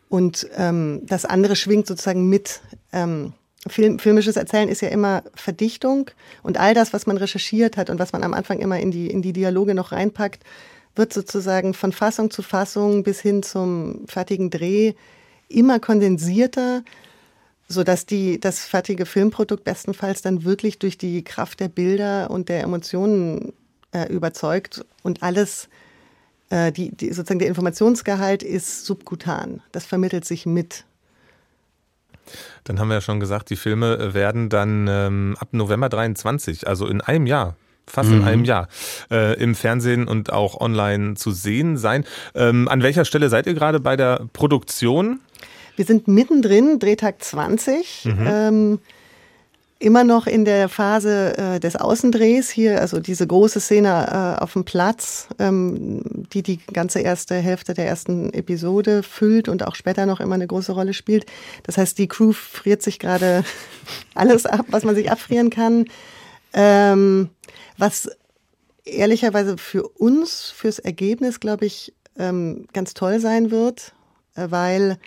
[0.09, 2.61] und ähm, das andere schwingt sozusagen mit.
[2.93, 3.33] Ähm,
[3.69, 6.11] Film, filmisches Erzählen ist ja immer Verdichtung
[6.43, 9.07] und all das, was man recherchiert hat und was man am Anfang immer in die,
[9.07, 10.43] in die Dialoge noch reinpackt,
[10.97, 14.95] wird sozusagen von Fassung zu Fassung bis hin zum fertigen Dreh
[15.49, 16.83] immer kondensierter
[17.73, 22.49] so dass die, das fertige Filmprodukt bestenfalls dann wirklich durch die Kraft der Bilder und
[22.49, 23.53] der Emotionen
[23.93, 25.69] äh, überzeugt und alles,
[26.51, 29.63] äh, die, die, sozusagen der Informationsgehalt ist subkutan.
[29.73, 30.85] Das vermittelt sich mit.
[32.65, 36.87] Dann haben wir ja schon gesagt, die Filme werden dann ähm, ab November 23, also
[36.87, 38.19] in einem Jahr, fast mhm.
[38.19, 38.69] in einem Jahr,
[39.11, 42.05] äh, im Fernsehen und auch online zu sehen sein.
[42.35, 45.21] Ähm, an welcher Stelle seid ihr gerade bei der Produktion?
[45.77, 48.05] Wir sind mittendrin, Drehtag 20.
[48.05, 48.27] Mhm.
[48.27, 48.79] Ähm,
[49.83, 54.53] immer noch in der Phase äh, des Außendrehs hier, also diese große Szene äh, auf
[54.53, 60.07] dem Platz, ähm, die die ganze erste Hälfte der ersten Episode füllt und auch später
[60.07, 61.27] noch immer eine große Rolle spielt.
[61.65, 63.45] Das heißt, die Crew friert sich gerade
[64.15, 65.87] alles ab, was man sich abfrieren kann.
[66.53, 67.31] Ähm,
[67.77, 68.09] was
[68.85, 73.95] ehrlicherweise für uns, fürs Ergebnis, glaube ich, ähm, ganz toll sein wird,
[74.37, 74.99] äh, weil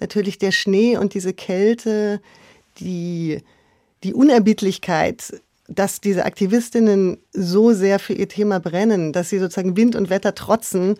[0.00, 2.20] natürlich der Schnee und diese Kälte,
[2.80, 3.42] die
[4.06, 9.96] die Unerbittlichkeit, dass diese Aktivistinnen so sehr für ihr Thema brennen, dass sie sozusagen Wind
[9.96, 10.94] und Wetter trotzen,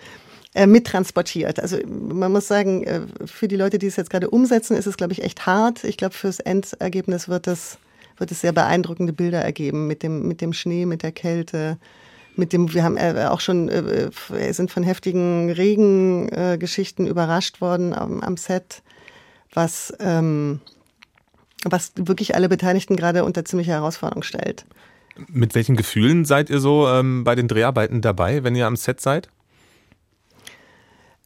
[0.55, 1.61] äh, mittransportiert.
[1.61, 4.97] Also man muss sagen, äh, für die Leute, die es jetzt gerade umsetzen, ist es,
[4.97, 5.85] glaube ich, echt hart.
[5.85, 7.79] Ich glaube, fürs Endergebnis wird es,
[8.17, 11.79] wird es sehr beeindruckende Bilder ergeben mit dem, mit dem Schnee, mit der Kälte.
[12.35, 14.11] Mit dem, wir haben äh, auch schon, äh,
[14.53, 18.83] sind von heftigen Regengeschichten überrascht worden am, am Set,
[19.53, 20.61] was ähm,
[21.71, 24.65] was wirklich alle Beteiligten gerade unter ziemliche Herausforderung stellt.
[25.29, 29.01] Mit welchen Gefühlen seid ihr so ähm, bei den Dreharbeiten dabei, wenn ihr am Set
[29.01, 29.29] seid?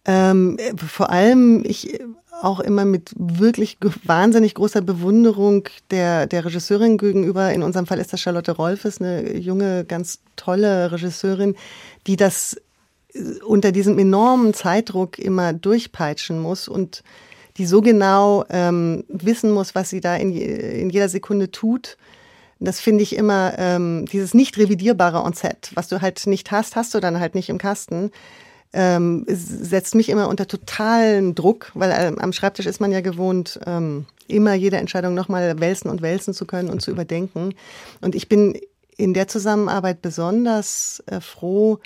[0.05, 2.01] Ähm, vor allem ich
[2.43, 7.53] auch immer mit wirklich wahnsinnig großer Bewunderung der, der Regisseurin gegenüber.
[7.53, 11.55] In unserem Fall ist das Charlotte Rolfes, eine junge, ganz tolle Regisseurin,
[12.07, 12.61] die das
[13.13, 17.03] äh, unter diesem enormen Zeitdruck immer durchpeitschen muss und
[17.61, 21.99] die so genau ähm, wissen muss, was sie da in, in jeder Sekunde tut.
[22.59, 26.95] Das finde ich immer, ähm, dieses nicht revidierbare On-Set, was du halt nicht hast, hast
[26.95, 28.13] du dann halt nicht im Kasten.
[28.73, 33.61] Ähm, setzt mich immer unter totalen Druck, weil ähm, am Schreibtisch ist man ja gewohnt,
[33.67, 37.53] ähm, immer jede Entscheidung nochmal wälzen und wälzen zu können und zu überdenken.
[38.01, 38.59] Und ich bin
[38.97, 41.79] in der Zusammenarbeit besonders äh, froh,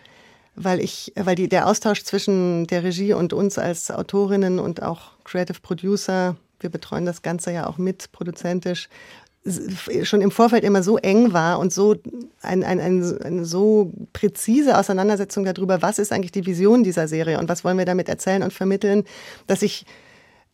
[0.54, 5.13] weil ich, weil die, der Austausch zwischen der Regie und uns als Autorinnen und auch
[5.24, 8.88] Creative Producer, wir betreuen das Ganze ja auch mit produzentisch,
[10.04, 11.96] schon im Vorfeld immer so eng war und so
[12.40, 17.38] ein, ein, ein, eine so präzise Auseinandersetzung darüber, was ist eigentlich die Vision dieser Serie
[17.38, 19.04] und was wollen wir damit erzählen und vermitteln,
[19.46, 19.84] dass ich,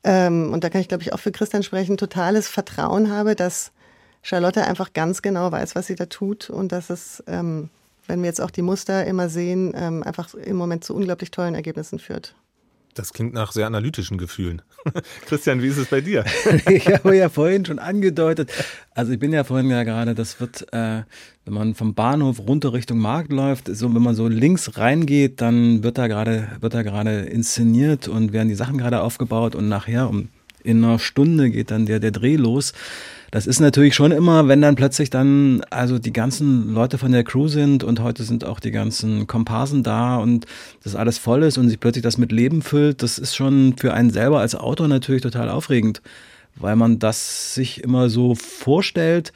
[0.02, 3.70] ähm, und da kann ich glaube ich auch für Christian sprechen, totales Vertrauen habe, dass
[4.22, 7.70] Charlotte einfach ganz genau weiß, was sie da tut und dass es ähm,
[8.10, 11.54] wenn wir jetzt auch die Muster immer sehen, ähm, einfach im Moment zu unglaublich tollen
[11.54, 12.34] Ergebnissen führt.
[12.94, 14.62] Das klingt nach sehr analytischen Gefühlen.
[15.26, 16.24] Christian, wie ist es bei dir?
[16.68, 18.50] ich habe ja vorhin schon angedeutet.
[18.94, 21.02] Also ich bin ja vorhin ja gerade, das wird, äh,
[21.44, 25.82] wenn man vom Bahnhof runter Richtung Markt läuft, so wenn man so links reingeht, dann
[25.82, 30.08] wird da gerade, wird da gerade inszeniert und werden die Sachen gerade aufgebaut und nachher
[30.08, 30.28] um
[30.62, 32.74] in einer Stunde geht dann der, der Dreh los.
[33.30, 37.22] Das ist natürlich schon immer, wenn dann plötzlich dann also die ganzen Leute von der
[37.22, 40.46] Crew sind und heute sind auch die ganzen Komparsen da und
[40.82, 43.94] das alles voll ist und sich plötzlich das mit Leben füllt, das ist schon für
[43.94, 46.02] einen selber als Autor natürlich total aufregend,
[46.56, 49.32] weil man das sich immer so vorstellt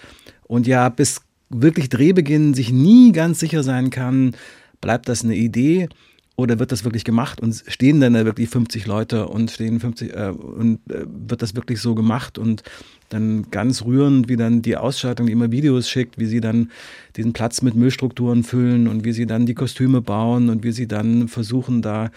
[0.49, 4.35] und ja bis wirklich Drehbeginn sich nie ganz sicher sein kann,
[4.81, 5.89] bleibt das eine Idee
[6.37, 10.15] oder wird das wirklich gemacht und stehen dann da wirklich 50 Leute und stehen 50
[10.15, 12.63] äh, und äh, wird das wirklich so gemacht und
[13.09, 16.71] dann ganz rührend, wie dann die Ausstattung, die immer Videos schickt, wie sie dann
[17.17, 20.89] diesen Platz mit Müllstrukturen füllen und wie sie dann die Kostüme bauen und wie sie
[20.89, 22.11] dann versuchen, da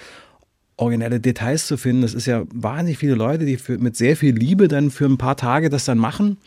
[0.77, 2.01] originelle Details zu finden.
[2.01, 5.17] Das ist ja wahnsinnig viele Leute, die für, mit sehr viel Liebe dann für ein
[5.17, 6.37] paar Tage das dann machen.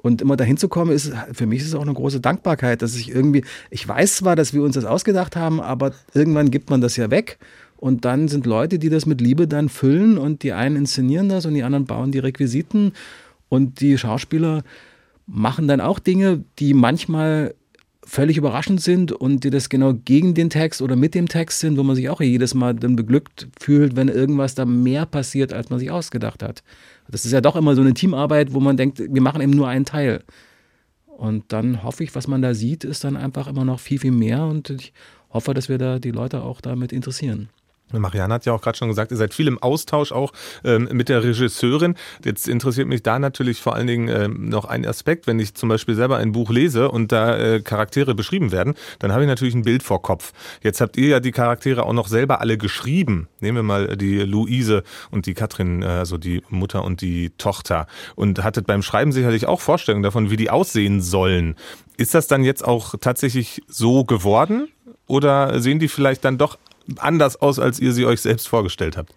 [0.00, 2.94] Und immer dahin zu kommen, ist für mich ist es auch eine große Dankbarkeit, dass
[2.94, 6.80] ich irgendwie, ich weiß zwar, dass wir uns das ausgedacht haben, aber irgendwann gibt man
[6.80, 7.38] das ja weg.
[7.76, 11.46] Und dann sind Leute, die das mit Liebe dann füllen und die einen inszenieren das
[11.46, 12.92] und die anderen bauen die Requisiten.
[13.48, 14.62] Und die Schauspieler
[15.26, 17.54] machen dann auch Dinge, die manchmal
[18.04, 21.76] völlig überraschend sind und die das genau gegen den Text oder mit dem Text sind,
[21.76, 25.68] wo man sich auch jedes Mal dann beglückt fühlt, wenn irgendwas da mehr passiert, als
[25.68, 26.62] man sich ausgedacht hat.
[27.10, 29.68] Das ist ja doch immer so eine Teamarbeit, wo man denkt, wir machen eben nur
[29.68, 30.22] einen Teil.
[31.06, 34.12] Und dann hoffe ich, was man da sieht, ist dann einfach immer noch viel, viel
[34.12, 34.92] mehr und ich
[35.30, 37.48] hoffe, dass wir da die Leute auch damit interessieren.
[37.92, 40.32] Marianne hat ja auch gerade schon gesagt, ihr seid viel im Austausch auch
[40.64, 41.94] ähm, mit der Regisseurin.
[42.24, 45.26] Jetzt interessiert mich da natürlich vor allen Dingen ähm, noch ein Aspekt.
[45.26, 49.12] Wenn ich zum Beispiel selber ein Buch lese und da äh, Charaktere beschrieben werden, dann
[49.12, 50.32] habe ich natürlich ein Bild vor Kopf.
[50.62, 53.28] Jetzt habt ihr ja die Charaktere auch noch selber alle geschrieben.
[53.40, 57.86] Nehmen wir mal die Luise und die Katrin, äh, also die Mutter und die Tochter.
[58.16, 61.56] Und hattet beim Schreiben sicherlich auch Vorstellungen davon, wie die aussehen sollen.
[61.96, 64.68] Ist das dann jetzt auch tatsächlich so geworden?
[65.06, 66.58] Oder sehen die vielleicht dann doch
[66.96, 69.14] anders aus, als ihr sie euch selbst vorgestellt habt?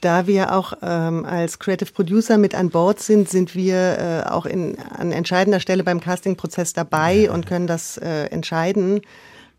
[0.00, 4.44] Da wir auch ähm, als Creative Producer mit an Bord sind, sind wir äh, auch
[4.44, 9.00] in, an entscheidender Stelle beim Castingprozess dabei und können das äh, entscheiden.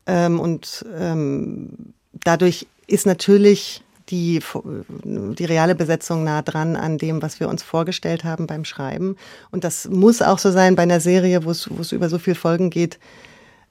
[0.05, 4.41] Ähm, und ähm, dadurch ist natürlich die,
[5.03, 9.17] die reale Besetzung nah dran an dem, was wir uns vorgestellt haben beim Schreiben.
[9.51, 12.17] Und das muss auch so sein bei einer Serie, wo es, wo es über so
[12.17, 12.99] viele Folgen geht,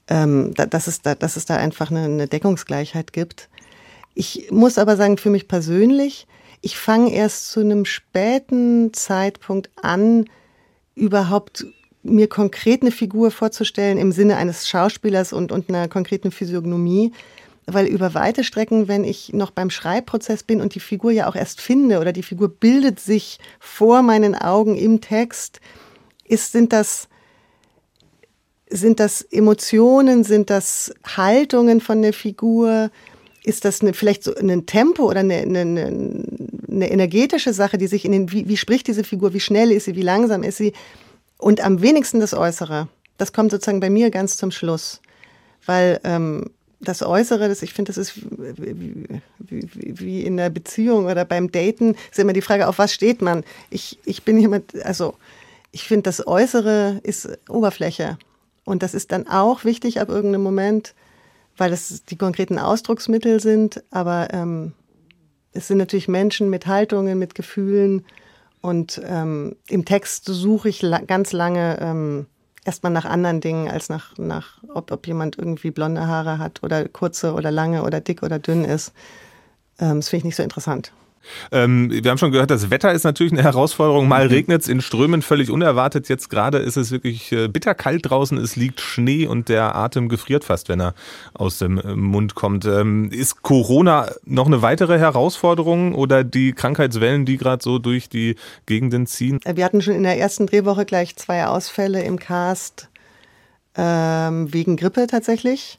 [0.08, 3.48] ähm, da, dass, es da, dass es da einfach eine, eine Deckungsgleichheit gibt.
[4.18, 6.26] Ich muss aber sagen, für mich persönlich,
[6.62, 10.24] ich fange erst zu einem späten Zeitpunkt an,
[10.94, 11.66] überhaupt
[12.02, 17.12] mir konkret eine Figur vorzustellen im Sinne eines Schauspielers und, und einer konkreten Physiognomie.
[17.66, 21.36] Weil über weite Strecken, wenn ich noch beim Schreibprozess bin und die Figur ja auch
[21.36, 25.60] erst finde oder die Figur bildet sich vor meinen Augen im Text,
[26.24, 27.08] ist, sind das
[28.68, 32.90] sind das Emotionen, sind das Haltungen von der Figur,
[33.46, 36.24] ist das eine, vielleicht so ein Tempo oder eine, eine,
[36.68, 39.84] eine energetische Sache, die sich in den, wie, wie spricht diese Figur, wie schnell ist
[39.84, 40.72] sie, wie langsam ist sie
[41.38, 42.88] und am wenigsten das Äußere.
[43.18, 45.00] Das kommt sozusagen bei mir ganz zum Schluss,
[45.64, 49.06] weil ähm, das Äußere, das, ich finde, das ist wie,
[49.38, 53.22] wie, wie, in der Beziehung oder beim Daten, ist immer die Frage, auf was steht
[53.22, 53.44] man?
[53.70, 55.14] Ich, ich bin jemand, also
[55.70, 58.18] ich finde, das Äußere ist Oberfläche.
[58.64, 60.94] Und das ist dann auch wichtig ab irgendeinem Moment,
[61.56, 64.72] weil das die konkreten Ausdrucksmittel sind, aber ähm,
[65.52, 68.04] es sind natürlich Menschen mit Haltungen, mit Gefühlen.
[68.60, 72.26] Und ähm, im Text suche ich la ganz lange ähm,
[72.64, 76.88] erstmal nach anderen Dingen, als nach, nach ob, ob jemand irgendwie blonde Haare hat oder
[76.88, 78.92] kurze oder lange oder dick oder dünn ist.
[79.78, 80.92] Ähm, das finde ich nicht so interessant.
[81.52, 84.08] Ähm, wir haben schon gehört, das Wetter ist natürlich eine Herausforderung.
[84.08, 84.30] Mal mhm.
[84.30, 86.08] regnet es in Strömen völlig unerwartet.
[86.08, 88.38] Jetzt gerade ist es wirklich äh, bitterkalt draußen.
[88.38, 90.94] Es liegt Schnee und der Atem gefriert fast, wenn er
[91.34, 92.64] aus dem äh, Mund kommt.
[92.64, 98.36] Ähm, ist Corona noch eine weitere Herausforderung oder die Krankheitswellen, die gerade so durch die
[98.66, 99.40] Gegenden ziehen?
[99.44, 102.88] Wir hatten schon in der ersten Drehwoche gleich zwei Ausfälle im Cast
[103.76, 105.78] ähm, wegen Grippe tatsächlich.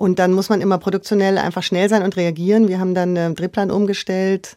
[0.00, 2.68] Und dann muss man immer produktionell einfach schnell sein und reagieren.
[2.68, 4.56] Wir haben dann einen Drehplan umgestellt,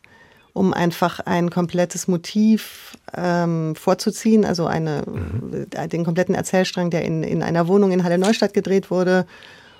[0.53, 5.89] um einfach ein komplettes Motiv ähm, vorzuziehen, also eine, mhm.
[5.89, 9.25] den kompletten Erzählstrang, der in, in einer Wohnung in Halle Neustadt gedreht wurde.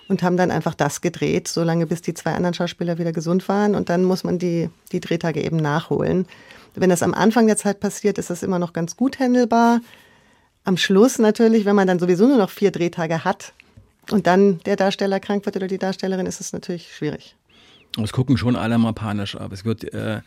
[0.09, 3.73] Und haben dann einfach das gedreht, solange bis die zwei anderen Schauspieler wieder gesund waren.
[3.73, 6.27] Und dann muss man die, die Drehtage eben nachholen.
[6.75, 9.79] Wenn das am Anfang der Zeit passiert, ist das immer noch ganz gut handelbar.
[10.65, 13.53] Am Schluss natürlich, wenn man dann sowieso nur noch vier Drehtage hat,
[14.11, 17.35] und dann der Darsteller krank wird oder die Darstellerin, ist es natürlich schwierig.
[18.01, 19.51] Es gucken schon alle mal panisch ab.
[19.51, 20.21] Es wird äh,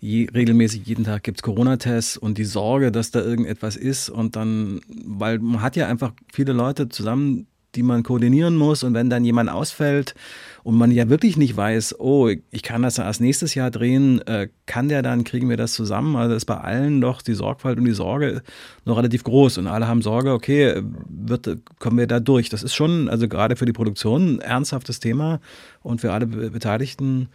[0.00, 4.36] je, regelmäßig jeden Tag gibt es Corona-Tests und die Sorge, dass da irgendetwas ist und
[4.36, 8.82] dann, weil man hat ja einfach viele Leute zusammen, die man koordinieren muss.
[8.82, 10.14] Und wenn dann jemand ausfällt
[10.62, 14.48] und man ja wirklich nicht weiß, oh, ich kann das erst nächstes Jahr drehen, äh,
[14.66, 16.16] kann der dann, kriegen wir das zusammen?
[16.16, 18.42] Also ist bei allen doch die Sorgfalt und die Sorge
[18.84, 19.58] noch relativ groß.
[19.58, 22.48] Und alle haben Sorge, okay, wird, kommen wir da durch?
[22.48, 25.40] Das ist schon, also gerade für die Produktion, ein ernsthaftes Thema.
[25.82, 27.28] Und für alle Beteiligten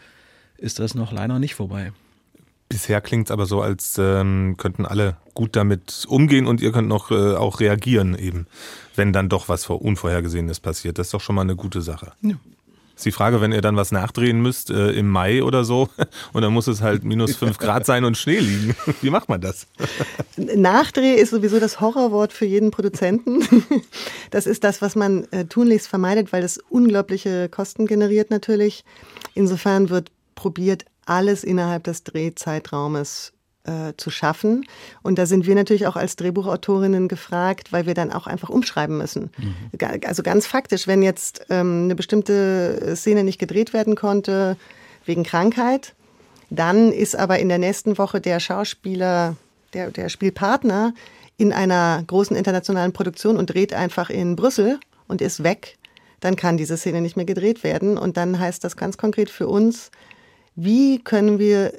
[0.58, 1.92] ist das noch leider nicht vorbei.
[2.72, 6.88] Bisher klingt es aber so, als ähm, könnten alle gut damit umgehen und ihr könnt
[6.88, 8.48] noch äh, auch reagieren eben,
[8.96, 10.98] wenn dann doch was Unvorhergesehenes passiert.
[10.98, 12.14] Das ist doch schon mal eine gute Sache.
[12.22, 12.36] Ja.
[12.96, 15.90] Ist die Frage, wenn ihr dann was nachdrehen müsst äh, im Mai oder so
[16.34, 18.76] und dann muss es halt minus fünf Grad sein und Schnee liegen.
[19.02, 19.68] Wie macht man das?
[20.38, 23.44] Nachdreh ist sowieso das Horrorwort für jeden Produzenten.
[24.30, 28.86] Das ist das, was man äh, tunlichst vermeidet, weil das unglaubliche Kosten generiert natürlich.
[29.34, 33.34] Insofern wird probiert, alles innerhalb des Drehzeitraumes
[33.64, 34.66] äh, zu schaffen.
[35.04, 38.98] Und da sind wir natürlich auch als Drehbuchautorinnen gefragt, weil wir dann auch einfach umschreiben
[38.98, 39.30] müssen.
[39.38, 39.90] Mhm.
[40.06, 44.58] Also ganz faktisch, wenn jetzt ähm, eine bestimmte Szene nicht gedreht werden konnte
[45.06, 45.94] wegen Krankheit,
[46.50, 49.36] dann ist aber in der nächsten Woche der Schauspieler,
[49.74, 50.94] der, der Spielpartner
[51.38, 55.78] in einer großen internationalen Produktion und dreht einfach in Brüssel und ist weg,
[56.20, 57.98] dann kann diese Szene nicht mehr gedreht werden.
[57.98, 59.92] Und dann heißt das ganz konkret für uns,
[60.56, 61.74] wie können wir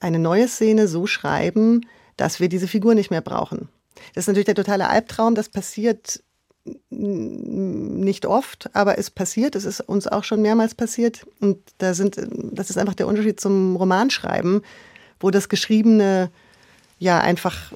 [0.00, 3.68] eine neue Szene so schreiben, dass wir diese Figur nicht mehr brauchen.
[4.14, 6.22] Das ist natürlich der totale Albtraum, das passiert
[6.88, 12.18] nicht oft, aber es passiert, es ist uns auch schon mehrmals passiert und da sind,
[12.52, 14.62] das ist einfach der Unterschied zum Romanschreiben,
[15.20, 16.30] wo das Geschriebene
[16.98, 17.72] ja einfach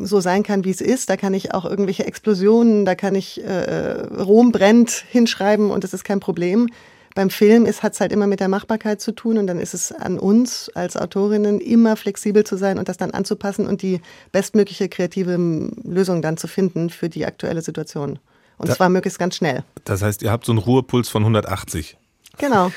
[0.00, 1.08] so sein kann, wie es ist.
[1.08, 5.94] Da kann ich auch irgendwelche Explosionen, da kann ich äh, Rom brennt hinschreiben und das
[5.94, 6.68] ist kein Problem.
[7.14, 9.92] Beim Film hat es halt immer mit der Machbarkeit zu tun und dann ist es
[9.92, 14.00] an uns als Autorinnen immer flexibel zu sein und das dann anzupassen und die
[14.32, 15.36] bestmögliche kreative
[15.84, 18.18] Lösung dann zu finden für die aktuelle Situation.
[18.56, 19.64] Und da, zwar möglichst ganz schnell.
[19.84, 21.96] Das heißt, ihr habt so einen Ruhepuls von 180.
[22.38, 22.70] Genau.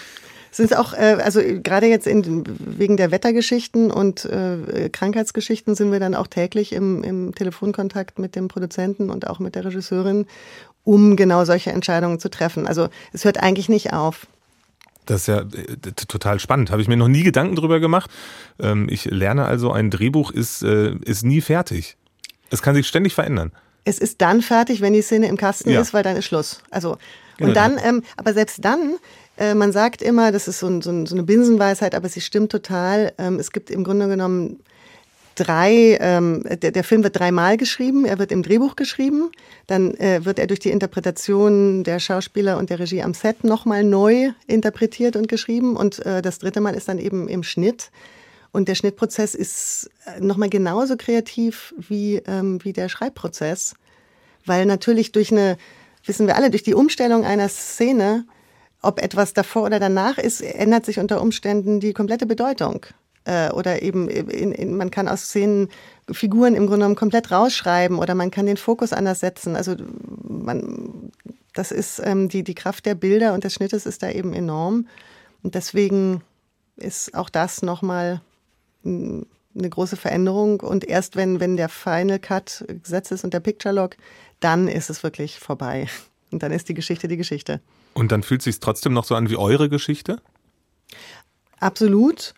[0.52, 6.00] sind auch, äh, also gerade jetzt in, wegen der Wettergeschichten und äh, Krankheitsgeschichten sind wir
[6.00, 10.26] dann auch täglich im, im Telefonkontakt mit dem Produzenten und auch mit der Regisseurin,
[10.86, 12.66] um genau solche Entscheidungen zu treffen.
[12.66, 14.28] Also es hört eigentlich nicht auf.
[15.06, 16.72] Das ist ja äh, total spannend.
[16.72, 18.10] Habe ich mir noch nie Gedanken drüber gemacht.
[18.60, 21.98] Ähm, ich lerne also, ein Drehbuch ist, äh, ist nie fertig.
[22.50, 23.52] Es kann sich ständig verändern.
[23.84, 25.82] Es ist dann fertig, wenn die Szene im Kasten ja.
[25.82, 26.62] ist, weil dann ist Schluss.
[26.72, 26.98] Also
[27.40, 27.54] und genau.
[27.54, 28.96] dann, ähm, aber selbst dann,
[29.38, 32.22] äh, man sagt immer, das ist so, ein, so, ein, so, eine Binsenweisheit, aber sie
[32.22, 33.14] stimmt total.
[33.18, 34.62] Ähm, es gibt im Grunde genommen
[35.36, 39.32] drei, ähm, der, der Film wird dreimal geschrieben, er wird im Drehbuch geschrieben,
[39.68, 43.84] dann äh, wird er durch die Interpretation der Schauspieler und der Regie am Set nochmal
[43.84, 47.92] neu interpretiert und geschrieben und äh, das dritte Mal ist dann eben im Schnitt.
[48.52, 53.76] Und der Schnittprozess ist äh, nochmal genauso kreativ wie, ähm, wie der Schreibprozess,
[54.46, 55.58] weil natürlich durch eine,
[56.06, 58.26] wissen wir alle, durch die Umstellung einer Szene,
[58.82, 62.86] ob etwas davor oder danach ist, ändert sich unter Umständen die komplette Bedeutung.
[63.26, 65.70] Äh, oder eben, in, in, man kann aus Szenen
[66.12, 69.56] Figuren im Grunde genommen komplett rausschreiben oder man kann den Fokus anders setzen.
[69.56, 69.76] Also
[70.24, 71.12] man,
[71.54, 74.88] das ist ähm, die, die Kraft der Bilder und des Schnittes ist da eben enorm.
[75.42, 76.22] Und deswegen
[76.76, 78.22] ist auch das nochmal
[78.84, 83.74] eine große Veränderung und erst wenn, wenn der Final Cut gesetzt ist und der Picture
[83.74, 83.96] Log,
[84.40, 85.88] dann ist es wirklich vorbei.
[86.32, 87.62] Und dann ist die Geschichte die Geschichte.
[87.94, 90.22] Und dann fühlt es sich trotzdem noch so an wie eure Geschichte?
[91.60, 92.34] Absolut.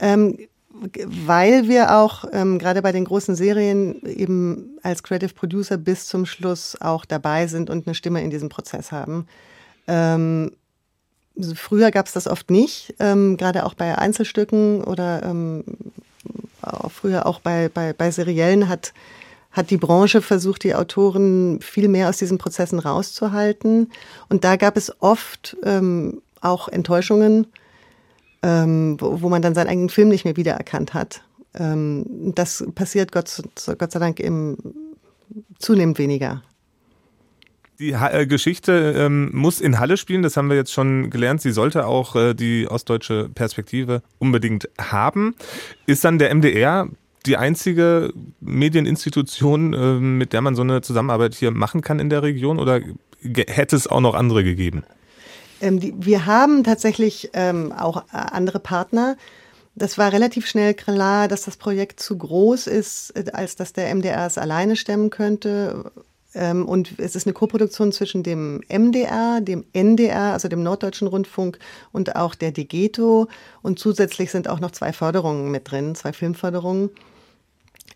[0.00, 0.38] Ähm,
[0.70, 6.26] weil wir auch ähm, gerade bei den großen Serien eben als Creative Producer bis zum
[6.26, 9.26] Schluss auch dabei sind und eine Stimme in diesem Prozess haben.
[9.88, 10.52] Ähm,
[11.54, 15.64] Früher gab es das oft nicht, ähm, gerade auch bei Einzelstücken oder ähm,
[16.62, 18.94] auch früher auch bei, bei, bei Seriellen hat,
[19.52, 23.92] hat die Branche versucht, die Autoren viel mehr aus diesen Prozessen rauszuhalten.
[24.30, 27.46] Und da gab es oft ähm, auch Enttäuschungen,
[28.46, 31.22] ähm, wo, wo man dann seinen eigenen Film nicht mehr wiedererkannt hat.
[31.54, 33.42] Ähm, das passiert Gott,
[33.78, 34.56] Gott sei Dank im,
[35.58, 36.42] zunehmend weniger.
[37.80, 41.42] Die äh, Geschichte ähm, muss in Halle spielen, das haben wir jetzt schon gelernt.
[41.42, 45.34] Sie sollte auch äh, die ostdeutsche Perspektive unbedingt haben.
[45.86, 46.88] Ist dann der MDR
[47.26, 52.22] die einzige Medieninstitution, äh, mit der man so eine Zusammenarbeit hier machen kann in der
[52.22, 52.80] Region oder
[53.20, 54.84] hätte es auch noch andere gegeben?
[55.60, 59.16] Ähm, die, wir haben tatsächlich ähm, auch äh, andere Partner.
[59.74, 63.94] Das war relativ schnell klar, dass das Projekt zu groß ist, äh, als dass der
[63.94, 65.92] MDR es alleine stemmen könnte.
[66.34, 71.58] Ähm, und es ist eine Koproduktion zwischen dem MDR, dem NDR, also dem Norddeutschen Rundfunk
[71.92, 73.28] und auch der DGETO.
[73.62, 76.90] Und zusätzlich sind auch noch zwei Förderungen mit drin, zwei Filmförderungen.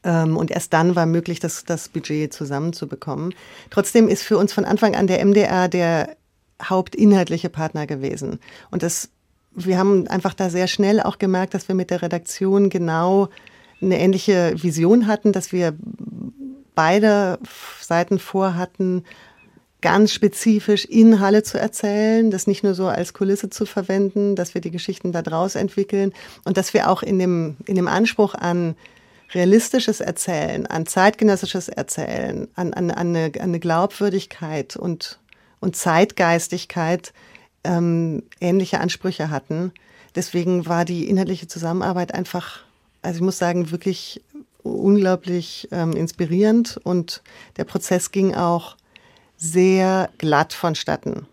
[0.03, 3.35] Ähm, und erst dann war möglich, das, das Budget zusammenzubekommen.
[3.69, 6.17] Trotzdem ist für uns von Anfang an der MDR der
[6.63, 8.39] hauptinhaltliche Partner gewesen.
[8.71, 9.11] Und das,
[9.53, 13.29] wir haben einfach da sehr schnell auch gemerkt, dass wir mit der Redaktion genau
[13.81, 15.75] eine ähnliche Vision hatten, dass wir
[16.75, 17.39] beide
[17.81, 19.05] Seiten vorhatten,
[19.81, 24.55] ganz spezifisch in Halle zu erzählen, das nicht nur so als Kulisse zu verwenden, dass
[24.55, 26.13] wir die Geschichten da draus entwickeln
[26.45, 28.77] und dass wir auch in dem, in dem Anspruch an
[29.33, 35.20] realistisches Erzählen, an zeitgenössisches Erzählen, an, an, an, eine, an eine Glaubwürdigkeit und,
[35.61, 37.13] und Zeitgeistigkeit
[37.65, 39.73] ähm, ähnliche Ansprüche hatten.
[40.15, 42.61] Deswegen war die inhaltliche Zusammenarbeit einfach,
[43.03, 44.23] also ich muss sagen, wirklich
[44.63, 47.23] unglaublich ähm, inspirierend und
[47.57, 48.77] der Prozess ging auch
[49.37, 51.27] sehr glatt vonstatten.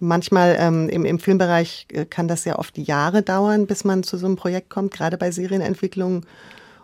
[0.00, 4.16] Manchmal ähm, im, im Filmbereich äh, kann das ja oft Jahre dauern, bis man zu
[4.16, 6.24] so einem Projekt kommt, gerade bei Serienentwicklungen.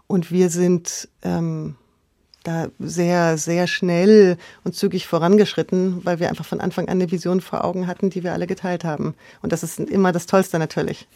[0.07, 1.77] Und wir sind ähm,
[2.45, 7.41] da sehr, sehr schnell und zügig vorangeschritten, weil wir einfach von Anfang an eine Vision
[7.41, 9.15] vor Augen hatten, die wir alle geteilt haben.
[9.43, 11.09] Und das ist immer das Tollste natürlich.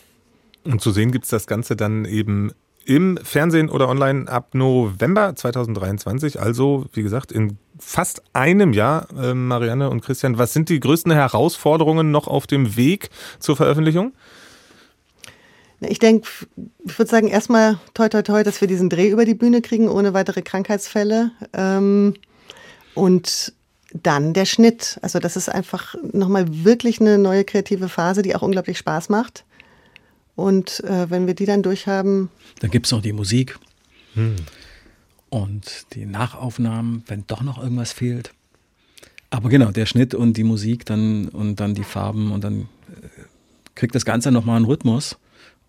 [0.65, 2.53] Und zu sehen gibt es das Ganze dann eben
[2.85, 6.41] im Fernsehen oder online ab November 2023.
[6.41, 10.39] Also, wie gesagt, in fast einem Jahr, äh, Marianne und Christian.
[10.39, 14.15] Was sind die größten Herausforderungen noch auf dem Weg zur Veröffentlichung?
[15.81, 16.29] Ich denke,
[16.85, 19.89] ich würde sagen, erstmal toi toi toi, dass wir diesen Dreh über die Bühne kriegen,
[19.89, 21.31] ohne weitere Krankheitsfälle.
[21.53, 22.15] Ähm,
[22.95, 23.53] und
[23.93, 24.99] dann der Schnitt.
[25.03, 29.45] Also das ist einfach nochmal wirklich eine neue kreative Phase, die auch unglaublich Spaß macht.
[30.35, 32.29] Und äh, wenn wir die dann durchhaben.
[32.61, 33.59] Dann gibt es noch die Musik
[34.15, 34.37] hm.
[35.31, 38.33] und die Nachaufnahmen, wenn doch noch irgendwas fehlt.
[39.31, 43.09] Aber genau, der Schnitt und die Musik dann und dann die Farben und dann äh,
[43.75, 45.19] kriegt das Ganze nochmal einen Rhythmus.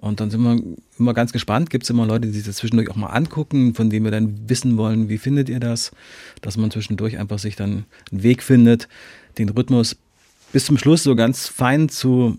[0.01, 0.61] Und dann sind wir
[0.97, 1.69] immer ganz gespannt.
[1.69, 4.49] Gibt es immer Leute, die sich das zwischendurch auch mal angucken, von denen wir dann
[4.49, 5.91] wissen wollen, wie findet ihr das?
[6.41, 8.87] Dass man zwischendurch einfach sich dann einen Weg findet,
[9.37, 9.97] den Rhythmus
[10.53, 12.37] bis zum Schluss so ganz fein zu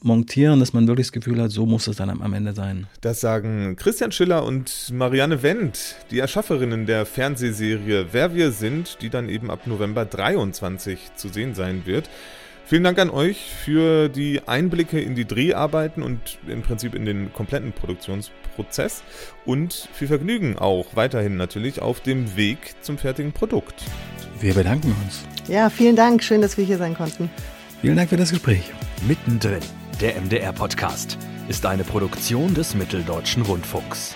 [0.00, 2.86] montieren, dass man wirklich das Gefühl hat, so muss es dann am Ende sein.
[3.00, 9.10] Das sagen Christian Schiller und Marianne Wendt, die Erschafferinnen der Fernsehserie Wer wir sind, die
[9.10, 12.08] dann eben ab November 23 zu sehen sein wird.
[12.68, 17.32] Vielen Dank an euch für die Einblicke in die Dreharbeiten und im Prinzip in den
[17.32, 19.02] kompletten Produktionsprozess
[19.46, 23.84] und viel Vergnügen auch weiterhin natürlich auf dem Weg zum fertigen Produkt.
[24.38, 25.24] Wir bedanken uns.
[25.48, 26.22] Ja, vielen Dank.
[26.22, 27.30] Schön, dass wir hier sein konnten.
[27.80, 28.70] Vielen Dank für das Gespräch.
[29.06, 29.62] Mittendrin,
[30.02, 31.16] der MDR-Podcast,
[31.48, 34.14] ist eine Produktion des Mitteldeutschen Rundfunks.